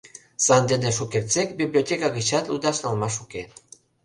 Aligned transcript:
Сандене 0.45 0.91
шукертсек 0.97 1.47
библиотека 1.59 2.07
гычат 2.17 2.45
лудаш 2.51 2.77
налмаш 2.83 3.15
уке. 3.23 3.41